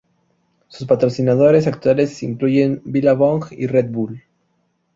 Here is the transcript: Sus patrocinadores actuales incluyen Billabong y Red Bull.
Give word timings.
Sus 0.67 0.87
patrocinadores 0.87 1.67
actuales 1.67 2.23
incluyen 2.23 2.81
Billabong 2.85 3.43
y 3.51 3.67
Red 3.67 3.91
Bull. 3.91 4.23